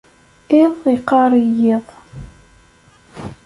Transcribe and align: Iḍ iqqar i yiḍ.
Iḍ 0.61 0.79
iqqar 0.95 1.31
i 1.41 1.43
yiḍ. 1.59 1.85